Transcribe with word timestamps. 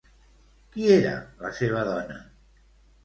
Qui 0.75 0.87
era 0.95 1.13
la 1.45 1.53
seva 1.59 1.85
dona? 1.91 2.21